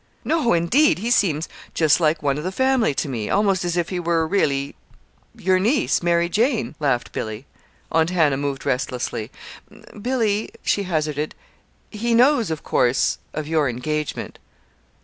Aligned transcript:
"No, 0.25 0.53
indeed! 0.53 0.97
He 0.97 1.11
seems 1.11 1.47
just 1.75 1.99
like 1.99 2.23
one 2.23 2.39
of 2.39 2.43
the 2.43 2.51
family 2.51 2.95
to 2.95 3.07
me, 3.07 3.29
almost 3.29 3.63
as 3.63 3.77
if 3.77 3.89
he 3.89 3.99
were 3.99 4.25
really 4.25 4.73
your 5.37 5.59
niece, 5.59 6.01
Mary 6.01 6.27
Jane," 6.27 6.73
laughed 6.79 7.11
Billy. 7.11 7.45
Aunt 7.91 8.09
Hannah 8.09 8.35
moved 8.37 8.65
restlessly. 8.65 9.29
"Billy," 10.01 10.49
she 10.63 10.85
hazarded, 10.89 11.35
"he 11.91 12.15
knows, 12.15 12.49
of 12.49 12.63
course, 12.63 13.19
of 13.35 13.47
your 13.47 13.69
engagement?" 13.69 14.39